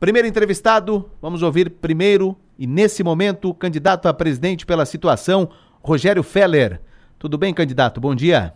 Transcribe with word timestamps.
Primeiro 0.00 0.26
entrevistado, 0.26 1.10
vamos 1.20 1.42
ouvir 1.42 1.68
primeiro 1.68 2.34
e 2.58 2.66
nesse 2.66 3.04
momento 3.04 3.50
o 3.50 3.54
candidato 3.54 4.08
a 4.08 4.14
presidente 4.14 4.64
pela 4.64 4.86
situação, 4.86 5.50
Rogério 5.82 6.22
Feller. 6.22 6.80
Tudo 7.18 7.36
bem, 7.36 7.52
candidato? 7.52 8.00
Bom 8.00 8.14
dia. 8.14 8.54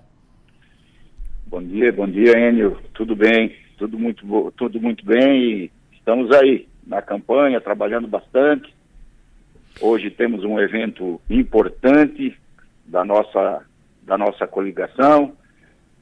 Bom 1.46 1.62
dia, 1.62 1.92
bom 1.92 2.08
dia, 2.08 2.32
Enio. 2.38 2.78
Tudo 2.94 3.14
bem, 3.14 3.54
tudo 3.76 3.98
muito, 3.98 4.24
tudo 4.56 4.80
muito 4.80 5.04
bem 5.04 5.42
e 5.42 5.70
estamos 5.92 6.30
aí 6.30 6.66
na 6.86 7.02
campanha, 7.02 7.60
trabalhando 7.60 8.08
bastante. 8.08 8.74
Hoje 9.82 10.10
temos 10.10 10.44
um 10.44 10.58
evento 10.58 11.20
importante 11.28 12.34
da 12.86 13.04
nossa, 13.04 13.62
da 14.02 14.16
nossa 14.16 14.46
coligação 14.46 15.36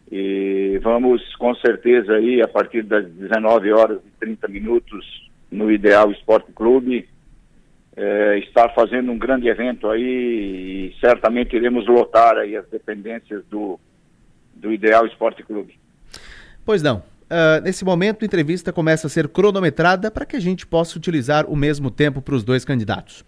e 0.09 0.79
vamos 0.85 1.35
com 1.35 1.53
certeza 1.57 2.13
aí 2.13 2.41
a 2.41 2.47
partir 2.47 2.85
das 2.85 3.11
19 3.11 3.73
horas 3.73 3.99
e 4.07 4.11
30 4.21 4.47
minutos 4.47 5.32
no 5.53 5.71
Ideal 5.71 6.11
Esporte 6.11 6.51
Clube, 6.53 7.07
é, 7.95 8.39
estar 8.39 8.71
fazendo 8.71 9.13
um 9.13 9.19
grande 9.19 9.47
evento 9.47 9.89
aí 9.89 10.91
e 10.95 10.97
certamente 10.99 11.55
iremos 11.55 11.87
lotar 11.87 12.37
aí 12.39 12.57
as 12.57 12.67
dependências 12.69 13.45
do, 13.51 13.79
do 14.55 14.73
Ideal 14.73 15.07
Esporte 15.07 15.43
Clube. 15.43 15.79
Pois 16.65 16.83
não. 16.83 16.99
Uh, 17.33 17.63
nesse 17.63 17.85
momento, 17.85 18.23
a 18.23 18.27
entrevista 18.27 18.73
começa 18.73 19.07
a 19.07 19.11
ser 19.11 19.27
cronometrada 19.29 20.11
para 20.11 20.27
que 20.27 20.37
a 20.37 20.41
gente 20.41 20.67
possa 20.67 20.99
utilizar 20.99 21.47
o 21.47 21.57
mesmo 21.57 21.91
tempo 21.91 22.21
para 22.21 22.35
os 22.35 22.45
dois 22.45 22.65
candidatos. 22.65 23.25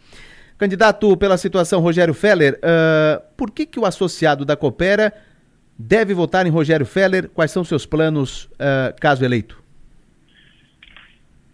Candidato 0.58 1.16
pela 1.16 1.38
situação 1.38 1.80
Rogério 1.80 2.12
Feller, 2.12 2.58
uh, 2.58 3.22
por 3.34 3.50
que, 3.50 3.64
que 3.64 3.80
o 3.80 3.86
associado 3.86 4.44
da 4.44 4.56
Coopera 4.56 5.12
deve 5.78 6.12
votar 6.12 6.46
em 6.46 6.50
Rogério 6.50 6.84
Feller? 6.84 7.28
Quais 7.30 7.50
são 7.50 7.64
seus 7.64 7.86
planos 7.86 8.44
uh, 8.44 8.94
caso 9.00 9.24
eleito? 9.24 9.63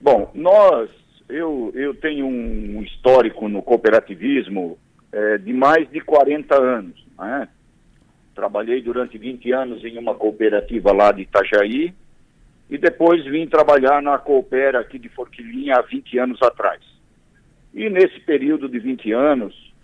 Bom, 0.00 0.30
nós, 0.34 0.88
eu, 1.28 1.70
eu 1.74 1.94
tenho 1.94 2.26
um 2.26 2.82
histórico 2.82 3.48
no 3.48 3.62
cooperativismo 3.62 4.78
é, 5.12 5.36
de 5.36 5.52
mais 5.52 5.90
de 5.90 6.00
40 6.00 6.54
anos. 6.56 7.06
Né? 7.18 7.48
Trabalhei 8.34 8.80
durante 8.80 9.18
20 9.18 9.52
anos 9.52 9.84
em 9.84 9.98
uma 9.98 10.14
cooperativa 10.14 10.90
lá 10.90 11.12
de 11.12 11.22
Itajaí 11.22 11.92
e 12.70 12.78
depois 12.78 13.24
vim 13.26 13.46
trabalhar 13.46 14.00
na 14.00 14.16
Coopera 14.16 14.80
aqui 14.80 14.98
de 14.98 15.10
Forquilinha 15.10 15.76
há 15.76 15.82
20 15.82 16.18
anos 16.18 16.40
atrás. 16.40 16.80
E 17.74 17.90
nesse 17.90 18.20
período 18.20 18.68
de 18.68 18.78
20 18.78 19.12
anos, 19.12 19.74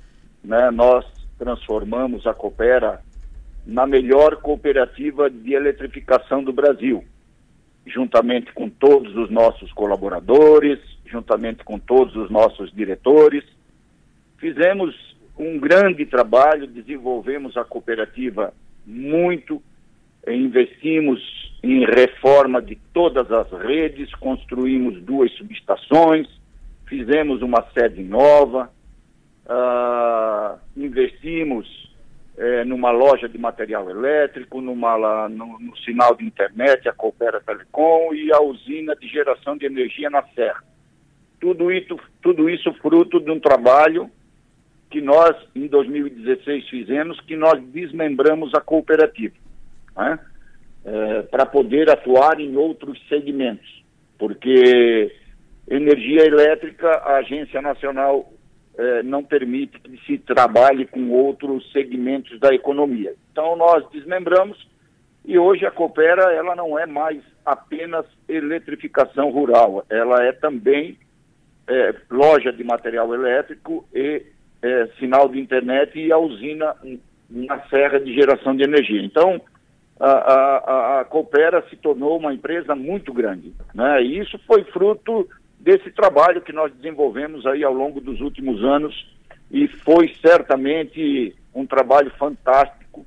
né, 0.43 0.71
nós 0.71 1.05
transformamos 1.39 2.27
a 2.27 2.33
Coopera 2.33 3.03
na 3.67 3.87
melhor 3.87 4.37
cooperativa 4.37 5.29
de 5.29 5.53
eletrificação 5.53 6.43
do 6.43 6.53
Brasil 6.53 7.05
juntamente 7.87 8.53
com 8.53 8.69
todos 8.69 9.17
os 9.17 9.31
nossos 9.31 9.73
colaboradores, 9.73 10.79
juntamente 11.07 11.65
com 11.65 11.79
todos 11.79 12.17
os 12.17 12.31
nossos 12.31 12.73
diretores. 12.73 13.45
Fizemos 14.39 14.95
um 15.39 15.59
grande 15.59 16.05
trabalho, 16.05 16.67
desenvolvemos 16.67 17.57
a 17.57 17.65
cooperativa 17.65 18.53
muito, 18.85 19.63
investimos 20.27 21.21
em 21.63 21.85
reforma 21.85 22.61
de 22.61 22.77
todas 22.93 23.31
as 23.31 23.51
redes, 23.53 24.15
construímos 24.17 25.01
duas 25.03 25.33
subestações, 25.33 26.29
fizemos 26.87 27.43
uma 27.43 27.65
sede 27.73 28.03
nova, 28.03 28.71
uh, 29.47 30.59
investimos 30.77 31.86
é, 32.37 32.65
numa 32.65 32.91
loja 32.91 33.29
de 33.29 33.39
material 33.39 33.89
elétrico, 33.89 34.61
numa, 34.61 35.29
no, 35.29 35.59
no, 35.59 35.77
sinal 35.79 36.15
de 36.15 36.25
internet, 36.25 36.89
a 36.89 36.93
Coopera 36.93 37.41
Telecom 37.41 38.15
e 38.15 38.33
a 38.33 38.41
usina 38.41 38.95
de 38.95 39.09
geração 39.09 39.57
de 39.57 39.65
energia 39.65 40.11
na 40.11 40.23
Serra. 40.35 40.63
Tudo 41.41 41.73
isso, 41.73 41.99
tudo 42.23 42.51
isso 42.51 42.73
fruto 42.75 43.21
de 43.21 43.31
um 43.31 43.41
trabalho 43.41 44.11
que 44.91 45.01
nós, 45.01 45.35
em 45.55 45.67
2016, 45.67 46.69
fizemos, 46.69 47.21
que 47.21 47.37
nós 47.37 47.63
desmembramos 47.69 48.55
a 48.55 48.61
cooperativa, 48.61 49.35
né? 49.97 50.19
é, 50.85 51.23
para 51.23 51.45
poder 51.45 51.91
atuar 51.91 52.39
em 52.41 52.57
outros 52.57 52.99
segmentos, 53.09 53.85
porque 54.19 55.13
energia 55.69 56.25
elétrica, 56.25 56.89
a 56.89 57.17
Agência 57.17 57.61
Nacional 57.61 58.33
eh, 58.79 59.03
não 59.03 59.25
permite 59.25 59.79
que 59.81 59.97
se 60.05 60.19
trabalhe 60.19 60.87
com 60.87 61.11
outros 61.11 61.71
segmentos 61.73 62.39
da 62.39 62.55
economia. 62.55 63.15
Então 63.33 63.57
nós 63.57 63.89
desmembramos 63.91 64.69
e 65.25 65.39
hoje 65.39 65.65
a 65.65 65.71
Coopera 65.71 66.33
ela 66.33 66.55
não 66.55 66.79
é 66.79 66.87
mais 66.87 67.23
apenas 67.45 68.05
eletrificação 68.29 69.31
rural, 69.31 69.85
ela 69.89 70.23
é 70.23 70.33
também 70.33 70.99
eh, 71.69 71.95
loja 72.11 72.53
de 72.53 72.63
material 72.63 73.15
elétrico 73.15 73.89
e 73.95 74.23
eh, 74.63 74.89
sinal 74.99 75.29
de 75.29 75.41
internet 75.41 75.99
e 75.99 76.13
a 76.13 76.19
usina 76.19 76.77
na 77.31 77.61
serra 77.69 77.99
de 77.99 78.15
geração 78.15 78.55
de 78.55 78.63
energia. 78.63 79.03
Então 79.03 79.41
a, 79.99 80.11
a, 80.11 81.01
a 81.01 81.05
Coopera 81.07 81.65
se 81.71 81.77
tornou 81.77 82.19
uma 82.19 82.35
empresa 82.35 82.75
muito 82.75 83.13
grande, 83.13 83.55
né? 83.75 84.03
E 84.03 84.19
isso 84.19 84.39
foi 84.47 84.65
fruto 84.65 85.27
desse 85.59 85.91
trabalho 85.91 86.43
que 86.43 86.53
nós 86.53 86.73
desenvolvemos 86.75 87.47
aí 87.47 87.65
ao 87.65 87.73
longo 87.73 88.01
dos 88.01 88.21
últimos 88.21 88.63
anos 88.63 88.95
e 89.51 89.67
foi 89.69 90.15
certamente 90.21 91.35
um 91.55 91.67
trabalho 91.67 92.11
fantástico, 92.19 93.07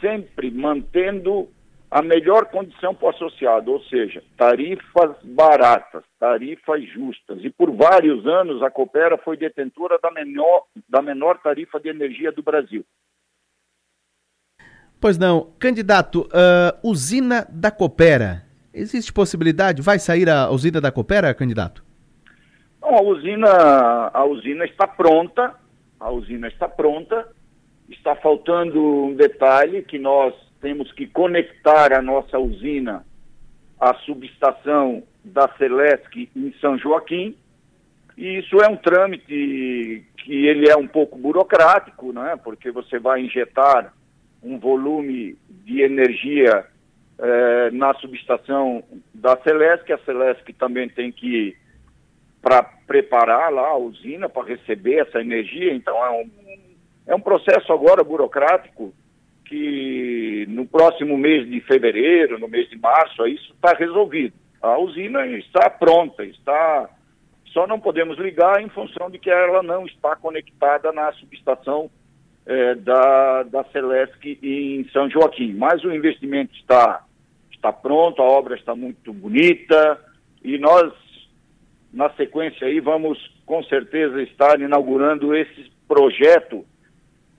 sempre 0.00 0.50
mantendo 0.50 1.48
a 1.90 2.02
melhor 2.02 2.46
condição 2.46 2.94
para 2.94 3.06
o 3.06 3.10
associado, 3.10 3.72
ou 3.72 3.82
seja, 3.84 4.22
tarifas 4.36 5.16
baratas, 5.24 6.04
tarifas 6.18 6.86
justas. 6.88 7.38
E 7.42 7.50
por 7.50 7.70
vários 7.70 8.26
anos 8.26 8.62
a 8.62 8.70
Coopera 8.70 9.16
foi 9.16 9.36
detentora 9.36 9.98
da 10.02 10.10
menor, 10.10 10.64
da 10.88 11.00
menor 11.00 11.38
tarifa 11.38 11.80
de 11.80 11.88
energia 11.88 12.30
do 12.30 12.42
Brasil. 12.42 12.84
Pois 15.00 15.16
não. 15.16 15.52
Candidato, 15.58 16.22
uh, 16.22 16.88
usina 16.88 17.46
da 17.50 17.70
Coopera 17.70 18.47
Existe 18.72 19.12
possibilidade? 19.12 19.82
Vai 19.82 19.98
sair 19.98 20.28
a 20.28 20.50
usina 20.50 20.80
da 20.80 20.92
Coopera, 20.92 21.34
candidato? 21.34 21.84
Não, 22.80 22.96
a 22.96 23.02
usina, 23.02 24.10
a 24.12 24.24
usina 24.24 24.64
está 24.64 24.86
pronta, 24.86 25.54
a 25.98 26.10
usina 26.10 26.48
está 26.48 26.68
pronta, 26.68 27.26
está 27.88 28.14
faltando 28.16 28.80
um 28.80 29.14
detalhe 29.14 29.82
que 29.82 29.98
nós 29.98 30.34
temos 30.60 30.90
que 30.92 31.06
conectar 31.06 31.92
a 31.92 32.02
nossa 32.02 32.38
usina 32.38 33.04
à 33.80 33.94
subestação 33.94 35.02
da 35.24 35.48
Celesc 35.56 36.28
em 36.34 36.52
São 36.60 36.78
Joaquim, 36.78 37.36
e 38.16 38.38
isso 38.38 38.56
é 38.60 38.68
um 38.68 38.76
trâmite 38.76 40.04
que 40.18 40.46
ele 40.46 40.68
é 40.68 40.76
um 40.76 40.88
pouco 40.88 41.16
burocrático, 41.16 42.12
né? 42.12 42.36
porque 42.42 42.70
você 42.70 42.98
vai 42.98 43.20
injetar 43.20 43.94
um 44.42 44.58
volume 44.58 45.38
de 45.48 45.82
energia 45.82 46.66
é, 47.18 47.70
na 47.72 47.94
subestação 47.94 48.82
da 49.12 49.36
Celesc, 49.38 49.92
a 49.92 49.98
Celesc 49.98 50.52
também 50.54 50.88
tem 50.88 51.10
que 51.10 51.56
para 52.40 52.62
preparar 52.62 53.52
lá 53.52 53.68
a 53.68 53.76
usina 53.76 54.28
para 54.28 54.46
receber 54.46 55.00
essa 55.00 55.20
energia, 55.20 55.74
então 55.74 55.96
é 56.04 56.10
um, 56.10 56.30
é 57.08 57.14
um 57.14 57.20
processo 57.20 57.72
agora 57.72 58.04
burocrático 58.04 58.94
que 59.44 60.46
no 60.48 60.66
próximo 60.66 61.16
mês 61.16 61.48
de 61.48 61.60
fevereiro, 61.62 62.38
no 62.38 62.48
mês 62.48 62.68
de 62.68 62.78
março, 62.78 63.26
isso 63.26 63.52
está 63.52 63.72
resolvido. 63.72 64.34
A 64.60 64.78
usina 64.78 65.26
está 65.26 65.70
pronta, 65.70 66.24
está 66.24 66.88
só 67.46 67.66
não 67.66 67.80
podemos 67.80 68.18
ligar 68.18 68.60
em 68.60 68.68
função 68.68 69.10
de 69.10 69.18
que 69.18 69.30
ela 69.30 69.62
não 69.62 69.86
está 69.86 70.14
conectada 70.14 70.92
na 70.92 71.10
subestação 71.12 71.90
é, 72.46 72.74
da, 72.74 73.42
da 73.44 73.64
Celesc 73.64 74.38
em 74.42 74.86
São 74.92 75.08
Joaquim. 75.08 75.54
Mas 75.54 75.82
o 75.82 75.92
investimento 75.92 76.54
está 76.54 77.04
está 77.58 77.72
pronto, 77.72 78.22
a 78.22 78.24
obra 78.24 78.54
está 78.54 78.74
muito 78.74 79.12
bonita 79.12 80.00
e 80.42 80.56
nós, 80.58 80.92
na 81.92 82.08
sequência 82.10 82.66
aí, 82.66 82.80
vamos 82.80 83.18
com 83.44 83.62
certeza 83.64 84.22
estar 84.22 84.60
inaugurando 84.60 85.34
esse 85.34 85.70
projeto 85.86 86.64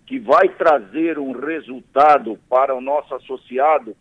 que 0.06 0.20
vai 0.20 0.50
trazer 0.50 1.18
um 1.18 1.32
resultado 1.32 2.38
para 2.50 2.76
o 2.76 2.82
nosso 2.82 3.14
associado 3.16 3.96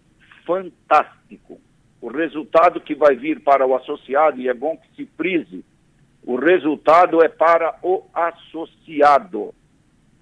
fantástico. 0.44 1.61
O 2.00 2.09
resultado 2.09 2.81
que 2.81 2.94
vai 2.94 3.14
vir 3.14 3.41
para 3.41 3.67
o 3.67 3.76
associado, 3.76 4.41
e 4.41 4.49
é 4.49 4.55
bom 4.55 4.76
que 4.76 4.97
se 4.97 5.11
frise, 5.17 5.64
o 6.25 6.37
resultado 6.37 7.23
é 7.23 7.29
para 7.29 7.79
o 7.82 8.05
associado. 8.12 9.55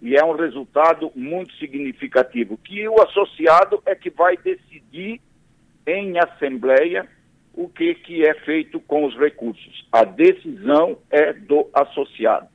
E 0.02 0.14
é 0.16 0.24
um 0.24 0.34
resultado 0.34 1.10
muito 1.14 1.54
significativo, 1.54 2.58
que 2.58 2.86
o 2.88 3.00
associado 3.02 3.82
é 3.86 3.94
que 3.94 4.10
vai 4.10 4.36
decidir 4.36 5.20
em 5.86 6.18
assembleia 6.18 7.06
o 7.54 7.68
que, 7.68 7.94
que 7.94 8.26
é 8.26 8.34
feito 8.34 8.78
com 8.80 9.04
os 9.04 9.16
recursos. 9.16 9.86
A 9.90 10.04
decisão 10.04 10.98
é 11.10 11.32
do 11.32 11.68
associado. 11.72 12.48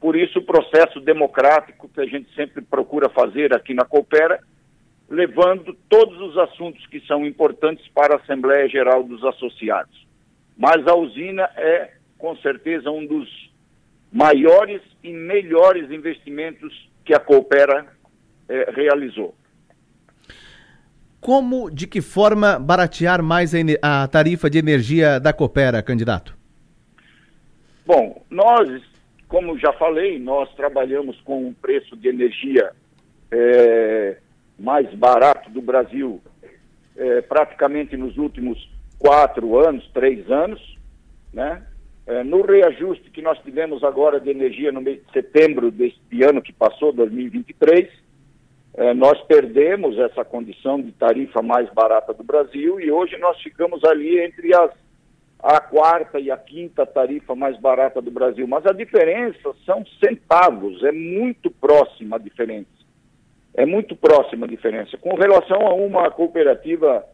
Por 0.00 0.16
isso, 0.16 0.40
o 0.40 0.44
processo 0.44 1.00
democrático 1.00 1.88
que 1.88 2.00
a 2.00 2.06
gente 2.06 2.34
sempre 2.34 2.60
procura 2.60 3.08
fazer 3.08 3.54
aqui 3.54 3.72
na 3.72 3.84
Coopera, 3.84 4.40
levando 5.08 5.76
todos 5.88 6.20
os 6.20 6.36
assuntos 6.36 6.84
que 6.86 7.00
são 7.06 7.24
importantes 7.24 7.86
para 7.94 8.14
a 8.14 8.18
Assembleia 8.18 8.68
Geral 8.68 9.02
dos 9.04 9.24
Associados. 9.24 10.06
Mas 10.58 10.86
a 10.86 10.94
usina 10.94 11.48
é 11.56 11.92
com 12.22 12.36
certeza, 12.36 12.88
um 12.88 13.04
dos 13.04 13.28
maiores 14.12 14.80
e 15.02 15.12
melhores 15.12 15.90
investimentos 15.90 16.88
que 17.04 17.12
a 17.12 17.18
Coopera 17.18 17.84
eh, 18.48 18.70
realizou. 18.72 19.34
Como, 21.22 21.70
de 21.70 21.86
que 21.86 22.00
forma 22.00 22.58
baratear 22.58 23.22
mais 23.22 23.54
a, 23.54 24.02
a 24.02 24.08
tarifa 24.08 24.50
de 24.50 24.58
energia 24.58 25.20
da 25.20 25.32
Coopera, 25.32 25.80
candidato? 25.80 26.36
Bom, 27.86 28.24
nós, 28.28 28.82
como 29.28 29.56
já 29.56 29.72
falei, 29.74 30.18
nós 30.18 30.52
trabalhamos 30.56 31.20
com 31.20 31.46
um 31.46 31.54
preço 31.54 31.96
de 31.96 32.08
energia 32.08 32.72
é, 33.30 34.16
mais 34.58 34.92
barato 34.94 35.48
do 35.48 35.62
Brasil 35.62 36.20
é, 36.96 37.20
praticamente 37.20 37.96
nos 37.96 38.18
últimos 38.18 38.68
quatro 38.98 39.56
anos, 39.60 39.88
três 39.94 40.28
anos, 40.28 40.76
né? 41.32 41.62
É, 42.04 42.24
no 42.24 42.42
reajuste 42.42 43.10
que 43.10 43.22
nós 43.22 43.38
tivemos 43.44 43.84
agora 43.84 44.18
de 44.18 44.28
energia 44.28 44.72
no 44.72 44.80
mês 44.80 45.00
de 45.06 45.12
setembro 45.12 45.70
deste 45.70 46.24
ano 46.24 46.42
que 46.42 46.52
passou, 46.52 46.92
2023, 46.92 47.88
é, 48.74 48.94
nós 48.94 49.20
perdemos 49.22 49.98
essa 49.98 50.24
condição 50.24 50.80
de 50.80 50.92
tarifa 50.92 51.42
mais 51.42 51.68
barata 51.70 52.14
do 52.14 52.24
Brasil 52.24 52.80
e 52.80 52.90
hoje 52.90 53.18
nós 53.18 53.40
ficamos 53.42 53.84
ali 53.84 54.18
entre 54.20 54.54
as, 54.54 54.70
a 55.38 55.60
quarta 55.60 56.18
e 56.18 56.30
a 56.30 56.36
quinta 56.36 56.86
tarifa 56.86 57.34
mais 57.34 57.58
barata 57.58 58.00
do 58.00 58.10
Brasil. 58.10 58.46
Mas 58.46 58.64
a 58.64 58.72
diferença 58.72 59.52
são 59.66 59.84
centavos, 60.02 60.82
é 60.84 60.92
muito 60.92 61.50
próxima 61.50 62.16
a 62.16 62.18
diferença. 62.18 62.70
É 63.54 63.66
muito 63.66 63.94
próxima 63.94 64.46
a 64.46 64.48
diferença. 64.48 64.96
Com 64.96 65.14
relação 65.16 65.66
a 65.66 65.74
uma 65.74 66.10
cooperativa 66.10 67.04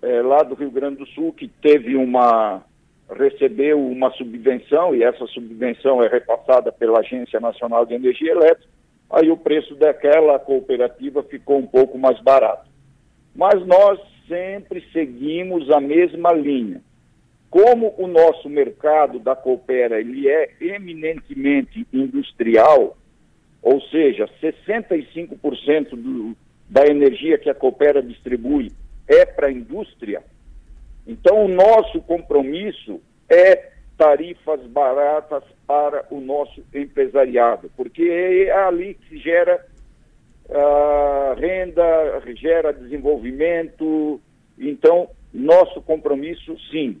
é, 0.00 0.22
lá 0.22 0.44
do 0.44 0.54
Rio 0.54 0.70
Grande 0.70 0.98
do 0.98 1.06
Sul 1.06 1.32
que 1.32 1.48
teve 1.48 1.96
uma 1.96 2.62
recebeu 3.10 3.80
uma 3.80 4.10
subvenção 4.12 4.94
e 4.94 5.02
essa 5.02 5.26
subvenção 5.28 6.02
é 6.02 6.08
repassada 6.08 6.70
pela 6.70 7.00
Agência 7.00 7.40
Nacional 7.40 7.86
de 7.86 7.94
Energia 7.94 8.32
Elétrica, 8.32 8.68
aí 9.10 9.30
o 9.30 9.36
preço 9.36 9.74
daquela 9.74 10.38
cooperativa 10.38 11.22
ficou 11.22 11.58
um 11.58 11.66
pouco 11.66 11.98
mais 11.98 12.20
barato. 12.20 12.68
Mas 13.34 13.64
nós 13.66 14.00
sempre 14.26 14.84
seguimos 14.92 15.70
a 15.70 15.80
mesma 15.80 16.32
linha. 16.32 16.82
Como 17.50 17.94
o 17.96 18.06
nosso 18.06 18.48
mercado 18.48 19.18
da 19.18 19.34
Coopera 19.34 19.98
ele 19.98 20.28
é 20.28 20.50
eminentemente 20.60 21.86
industrial, 21.92 22.96
ou 23.62 23.80
seja, 23.82 24.28
65% 24.42 25.90
do, 25.90 26.36
da 26.68 26.86
energia 26.86 27.38
que 27.38 27.48
a 27.48 27.54
Coopera 27.54 28.02
distribui 28.02 28.70
é 29.06 29.24
para 29.24 29.46
a 29.46 29.52
indústria, 29.52 30.22
então, 31.08 31.46
o 31.46 31.48
nosso 31.48 32.02
compromisso 32.02 33.00
é 33.30 33.70
tarifas 33.98 34.60
baratas 34.68 35.42
para 35.66 36.06
o 36.08 36.20
nosso 36.20 36.64
empresariado, 36.72 37.68
porque 37.76 38.02
é 38.48 38.52
ali 38.52 38.94
que 38.94 39.08
se 39.08 39.18
gera 39.18 39.66
uh, 40.48 41.38
renda, 41.38 42.22
gera 42.36 42.72
desenvolvimento. 42.72 44.20
Então, 44.56 45.10
nosso 45.34 45.82
compromisso, 45.82 46.56
sim, 46.70 47.00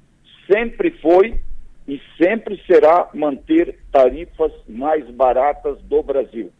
sempre 0.52 0.90
foi 1.00 1.40
e 1.86 2.00
sempre 2.20 2.60
será 2.66 3.08
manter 3.14 3.78
tarifas 3.92 4.52
mais 4.68 5.08
baratas 5.08 5.80
do 5.82 6.02
Brasil. 6.02 6.50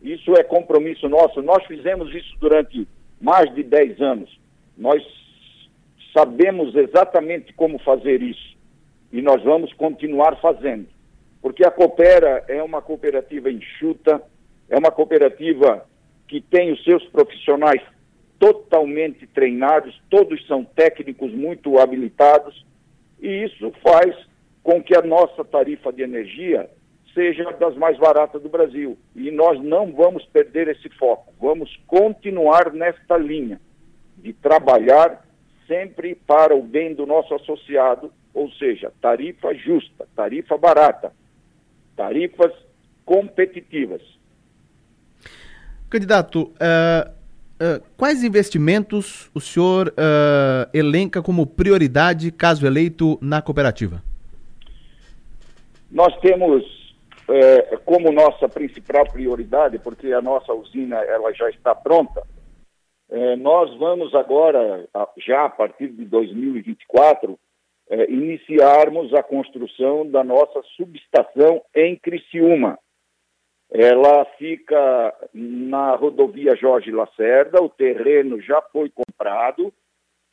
Isso 0.00 0.32
é 0.38 0.44
compromisso 0.44 1.08
nosso. 1.08 1.42
Nós 1.42 1.64
fizemos 1.66 2.14
isso 2.14 2.34
durante 2.40 2.86
mais 3.20 3.52
de 3.52 3.64
10 3.64 4.00
anos. 4.00 4.40
Nós 4.76 5.02
sabemos 6.16 6.74
exatamente 6.76 7.52
como 7.52 7.80
fazer 7.80 8.22
isso 8.22 8.57
e 9.12 9.22
nós 9.22 9.42
vamos 9.42 9.72
continuar 9.72 10.40
fazendo. 10.40 10.86
Porque 11.40 11.64
a 11.64 11.70
Coopera 11.70 12.44
é 12.48 12.62
uma 12.62 12.82
cooperativa 12.82 13.50
enxuta, 13.50 14.22
é 14.68 14.76
uma 14.76 14.90
cooperativa 14.90 15.86
que 16.26 16.40
tem 16.40 16.72
os 16.72 16.82
seus 16.84 17.04
profissionais 17.06 17.80
totalmente 18.38 19.26
treinados, 19.26 20.00
todos 20.10 20.46
são 20.46 20.64
técnicos 20.64 21.32
muito 21.32 21.78
habilitados, 21.78 22.64
e 23.20 23.44
isso 23.44 23.72
faz 23.82 24.14
com 24.62 24.82
que 24.82 24.94
a 24.94 25.02
nossa 25.02 25.44
tarifa 25.44 25.92
de 25.92 26.02
energia 26.02 26.68
seja 27.14 27.50
das 27.52 27.74
mais 27.76 27.98
baratas 27.98 28.40
do 28.42 28.48
Brasil. 28.48 28.96
E 29.16 29.30
nós 29.30 29.60
não 29.62 29.90
vamos 29.92 30.24
perder 30.26 30.68
esse 30.68 30.88
foco, 30.90 31.32
vamos 31.40 31.74
continuar 31.86 32.72
nesta 32.72 33.16
linha 33.16 33.60
de 34.16 34.32
trabalhar 34.32 35.26
sempre 35.66 36.14
para 36.14 36.54
o 36.54 36.62
bem 36.62 36.94
do 36.94 37.06
nosso 37.06 37.34
associado, 37.34 38.12
ou 38.38 38.48
seja, 38.52 38.92
tarifa 39.00 39.52
justa, 39.52 40.06
tarifa 40.14 40.56
barata, 40.56 41.12
tarifas 41.96 42.52
competitivas. 43.04 44.00
Candidato, 45.90 46.42
uh, 46.42 47.10
uh, 47.10 47.82
quais 47.96 48.22
investimentos 48.22 49.28
o 49.34 49.40
senhor 49.40 49.88
uh, 49.88 50.70
elenca 50.72 51.20
como 51.20 51.46
prioridade 51.46 52.30
caso 52.30 52.64
eleito 52.64 53.18
na 53.20 53.42
cooperativa? 53.42 54.02
Nós 55.90 56.16
temos 56.20 56.78
como 57.84 58.10
nossa 58.10 58.48
principal 58.48 59.04
prioridade, 59.06 59.78
porque 59.78 60.14
a 60.14 60.22
nossa 60.22 60.50
usina 60.54 60.96
ela 60.96 61.30
já 61.34 61.50
está 61.50 61.74
pronta, 61.74 62.22
nós 63.38 63.76
vamos 63.78 64.14
agora, 64.14 64.88
já 65.18 65.44
a 65.44 65.50
partir 65.50 65.88
de 65.88 66.06
2024, 66.06 67.38
é, 67.90 68.10
iniciarmos 68.10 69.12
a 69.14 69.22
construção 69.22 70.08
da 70.08 70.22
nossa 70.22 70.62
subestação 70.76 71.62
em 71.74 71.96
Criciúma. 71.96 72.78
Ela 73.70 74.24
fica 74.38 75.14
na 75.32 75.94
rodovia 75.94 76.56
Jorge 76.56 76.90
Lacerda, 76.90 77.62
o 77.62 77.68
terreno 77.68 78.40
já 78.40 78.62
foi 78.72 78.90
comprado, 78.90 79.72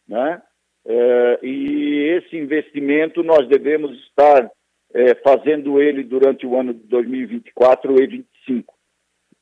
né? 0.07 0.41
É, 0.87 1.39
e 1.41 2.17
esse 2.17 2.37
investimento 2.37 3.23
nós 3.23 3.47
devemos 3.47 3.91
estar 4.03 4.49
é, 4.93 5.15
fazendo 5.15 5.81
ele 5.81 6.03
durante 6.03 6.45
o 6.45 6.57
ano 6.57 6.73
de 6.73 6.87
2024 6.87 7.91
e 7.91 7.95
2025, 7.95 8.73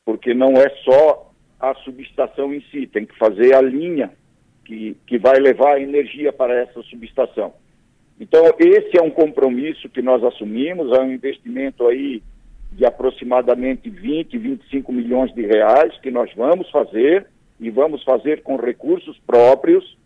porque 0.06 0.34
não 0.34 0.54
é 0.54 0.70
só 0.84 1.32
a 1.60 1.76
subestação 1.76 2.54
em 2.54 2.62
si, 2.72 2.88
tem 2.88 3.06
que 3.06 3.18
fazer 3.18 3.54
a 3.54 3.62
linha 3.62 4.12
que, 4.66 4.96
que 5.06 5.18
vai 5.18 5.38
levar 5.40 5.82
energia 5.82 6.32
para 6.32 6.54
essa 6.54 6.82
subestação. 6.84 7.54
Então, 8.20 8.46
esse 8.60 8.98
é 8.98 9.02
um 9.02 9.10
compromisso 9.10 9.90
que 9.90 10.02
nós 10.02 10.24
assumimos, 10.24 10.92
é 10.92 11.02
um 11.02 11.12
investimento 11.12 11.88
aí 11.88 12.22
de 12.72 12.86
aproximadamente 12.86 13.90
20, 13.90 14.38
25 14.38 14.92
milhões 14.92 15.34
de 15.34 15.46
reais 15.46 15.98
que 16.00 16.10
nós 16.10 16.32
vamos 16.36 16.70
fazer 16.72 17.28
e 17.60 17.70
vamos 17.70 18.04
fazer 18.04 18.42
com 18.42 18.56
recursos 18.56 19.18
próprios. 19.26 19.98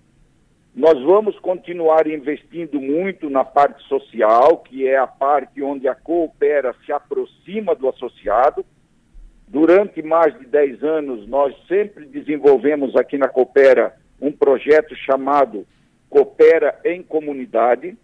Nós 0.75 1.01
vamos 1.03 1.38
continuar 1.39 2.08
investindo 2.08 2.79
muito 2.79 3.29
na 3.29 3.43
parte 3.43 3.84
social, 3.88 4.60
que 4.60 4.88
é 4.88 4.98
a 4.98 5.08
parte 5.08 5.62
onde 5.62 5.88
a 5.88 5.96
coopera 5.96 6.75
se 6.86 6.91
aproxima 6.91 7.74
do 7.74 7.89
associado, 7.89 8.65
Durante 9.48 10.01
mais 10.01 10.38
de 10.38 10.46
10 10.46 10.84
anos, 10.84 11.25
nós 11.25 11.55
sempre 11.70 12.05
desenvolvemos 12.05 12.98
aqui 12.98 13.17
na 13.17 13.29
Coopera 13.29 13.96
um 14.22 14.29
projeto 14.29 14.93
chamado 14.93 15.65
Coopera 16.10 16.77
em 16.84 17.01
Comunidade. 17.01 17.98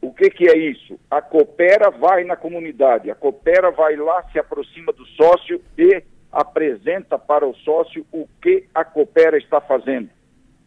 O 0.00 0.12
que, 0.12 0.30
que 0.30 0.48
é 0.48 0.56
isso? 0.56 0.98
A 1.10 1.20
Coopera 1.20 1.90
vai 1.90 2.24
na 2.24 2.36
comunidade, 2.36 3.10
a 3.10 3.14
Coopera 3.14 3.70
vai 3.70 3.96
lá, 3.96 4.22
se 4.30 4.38
aproxima 4.38 4.92
do 4.92 5.04
sócio 5.06 5.60
e 5.76 6.02
apresenta 6.30 7.18
para 7.18 7.46
o 7.46 7.54
sócio 7.56 8.06
o 8.12 8.28
que 8.40 8.66
a 8.74 8.84
Coopera 8.84 9.36
está 9.38 9.60
fazendo. 9.60 10.10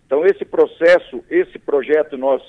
Então, 0.06 0.26
esse 0.26 0.44
processo, 0.44 1.24
esse 1.30 1.58
projeto, 1.58 2.18
nós 2.18 2.42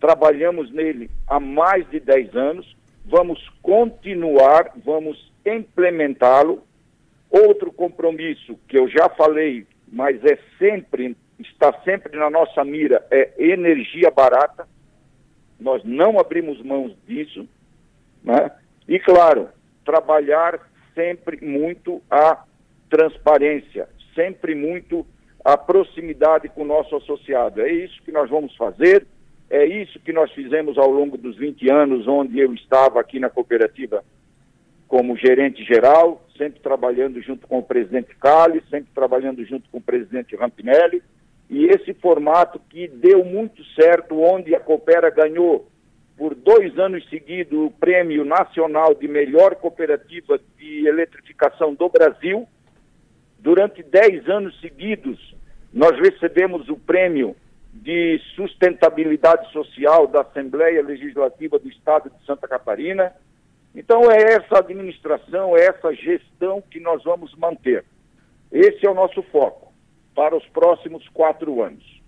trabalhamos 0.00 0.72
nele 0.72 1.08
há 1.28 1.38
mais 1.38 1.88
de 1.90 2.00
10 2.00 2.34
anos, 2.34 2.76
vamos 3.04 3.38
continuar, 3.62 4.72
vamos 4.84 5.32
implementá-lo. 5.46 6.64
Outro 7.30 7.70
compromisso 7.70 8.58
que 8.66 8.76
eu 8.76 8.88
já 8.88 9.08
falei, 9.10 9.64
mas 9.86 10.24
é 10.24 10.36
sempre, 10.58 11.16
está 11.38 11.72
sempre 11.84 12.18
na 12.18 12.28
nossa 12.28 12.64
mira, 12.64 13.06
é 13.10 13.30
energia 13.38 14.10
barata. 14.10 14.66
Nós 15.60 15.82
não 15.84 16.18
abrimos 16.18 16.60
mãos 16.62 16.92
disso. 17.06 17.48
Né? 18.24 18.50
E, 18.88 18.98
claro, 18.98 19.48
trabalhar 19.84 20.60
sempre 20.94 21.44
muito 21.44 22.02
a 22.10 22.44
transparência, 22.88 23.88
sempre 24.14 24.54
muito 24.54 25.06
a 25.44 25.56
proximidade 25.56 26.48
com 26.48 26.62
o 26.62 26.66
nosso 26.66 26.96
associado. 26.96 27.60
É 27.60 27.72
isso 27.72 28.02
que 28.02 28.12
nós 28.12 28.28
vamos 28.28 28.54
fazer, 28.56 29.06
é 29.48 29.64
isso 29.64 29.98
que 30.00 30.12
nós 30.12 30.30
fizemos 30.32 30.76
ao 30.76 30.90
longo 30.90 31.16
dos 31.16 31.36
20 31.36 31.70
anos, 31.70 32.06
onde 32.06 32.38
eu 32.38 32.52
estava 32.54 33.00
aqui 33.00 33.18
na 33.18 33.30
cooperativa 33.30 34.04
como 34.86 35.16
gerente 35.16 35.64
geral, 35.64 36.26
sempre 36.36 36.60
trabalhando 36.60 37.22
junto 37.22 37.46
com 37.46 37.58
o 37.58 37.62
presidente 37.62 38.14
Cali, 38.16 38.60
sempre 38.68 38.90
trabalhando 38.92 39.44
junto 39.44 39.70
com 39.70 39.78
o 39.78 39.82
presidente 39.82 40.34
Rampinelli, 40.34 41.00
e 41.50 41.66
esse 41.66 41.92
formato 41.94 42.60
que 42.70 42.86
deu 42.86 43.24
muito 43.24 43.64
certo, 43.74 44.20
onde 44.20 44.54
a 44.54 44.60
Coopera 44.60 45.10
ganhou 45.10 45.66
por 46.16 46.32
dois 46.32 46.78
anos 46.78 47.06
seguidos 47.10 47.58
o 47.58 47.72
Prêmio 47.72 48.24
Nacional 48.24 48.94
de 48.94 49.08
Melhor 49.08 49.56
Cooperativa 49.56 50.38
de 50.56 50.86
Eletrificação 50.86 51.74
do 51.74 51.88
Brasil. 51.88 52.46
Durante 53.40 53.82
dez 53.82 54.28
anos 54.28 54.60
seguidos, 54.60 55.34
nós 55.72 55.98
recebemos 55.98 56.68
o 56.68 56.76
Prêmio 56.76 57.34
de 57.74 58.20
Sustentabilidade 58.36 59.50
Social 59.50 60.06
da 60.06 60.20
Assembleia 60.20 60.84
Legislativa 60.84 61.58
do 61.58 61.68
Estado 61.68 62.10
de 62.10 62.24
Santa 62.26 62.46
Catarina. 62.46 63.12
Então, 63.74 64.08
é 64.08 64.34
essa 64.34 64.58
administração, 64.58 65.56
é 65.56 65.66
essa 65.66 65.92
gestão 65.94 66.62
que 66.62 66.78
nós 66.78 67.02
vamos 67.02 67.34
manter. 67.34 67.84
Esse 68.52 68.86
é 68.86 68.90
o 68.90 68.94
nosso 68.94 69.20
foco 69.24 69.69
para 70.20 70.36
os 70.36 70.46
próximos 70.48 71.08
quatro 71.14 71.62
anos. 71.62 71.99